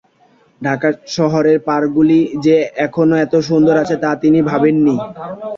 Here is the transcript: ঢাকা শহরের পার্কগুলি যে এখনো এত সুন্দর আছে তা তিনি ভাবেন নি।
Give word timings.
ঢাকা 0.61 0.87
শহরের 1.15 1.57
পার্কগুলি 1.67 2.19
যে 2.45 2.55
এখনো 2.85 3.15
এত 3.25 3.33
সুন্দর 3.49 3.75
আছে 3.83 3.95
তা 4.03 4.11
তিনি 4.23 4.39
ভাবেন 4.49 4.75
নি। 4.85 4.95